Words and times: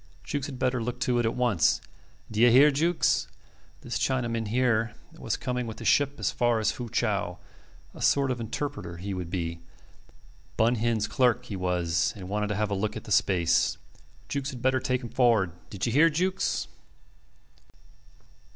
Jukes 0.23 0.47
had 0.47 0.57
better 0.57 0.81
look 0.81 0.99
to 1.01 1.19
it 1.19 1.27
at 1.27 1.35
once. 1.35 1.79
"D'ye 2.31 2.49
hear, 2.49 2.71
Jukes?" 2.71 3.27
This 3.81 3.99
chinaman 3.99 4.47
here 4.47 4.95
was 5.15 5.37
coming 5.37 5.67
with 5.67 5.77
the 5.77 5.85
ship 5.85 6.15
as 6.19 6.31
far 6.31 6.59
as 6.59 6.71
Fu 6.71 6.89
chau 6.91 7.37
a 7.93 8.01
sort 8.01 8.31
of 8.31 8.41
interpreter 8.41 8.97
he 8.97 9.13
would 9.13 9.29
be. 9.29 9.59
Bun 10.57 10.73
Hin's 10.77 11.07
clerk 11.07 11.45
he 11.45 11.55
was, 11.55 12.13
and 12.15 12.27
wanted 12.29 12.47
to 12.47 12.55
have 12.55 12.71
a 12.71 12.73
look 12.73 12.97
at 12.97 13.03
the 13.03 13.11
space. 13.11 13.77
Jukes 14.27 14.49
had 14.49 14.59
better 14.63 14.79
take 14.79 15.03
him 15.03 15.09
forward. 15.09 15.51
"D'ye 15.69 15.93
hear, 15.93 16.09
Jukes?" 16.09 16.67